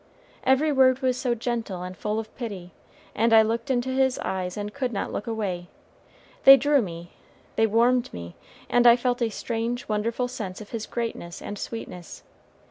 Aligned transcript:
Every 0.43 0.71
word 0.71 1.01
was 1.03 1.15
so 1.15 1.35
gentle 1.35 1.83
and 1.83 1.95
full 1.95 2.17
of 2.17 2.35
pity, 2.35 2.71
and 3.13 3.31
I 3.33 3.43
looked 3.43 3.69
into 3.69 3.89
his 3.91 4.17
eyes 4.25 4.57
and 4.57 4.73
could 4.73 4.91
not 4.91 5.11
look 5.11 5.27
away; 5.27 5.67
they 6.43 6.57
drew 6.57 6.81
me, 6.81 7.11
they 7.55 7.67
warmed 7.67 8.11
me, 8.11 8.35
and 8.67 8.87
I 8.87 8.95
felt 8.95 9.21
a 9.21 9.29
strange, 9.29 9.87
wonderful 9.87 10.27
sense 10.27 10.59
of 10.59 10.71
his 10.71 10.87
greatness 10.87 11.39
and 11.39 11.59
sweetness. 11.59 12.23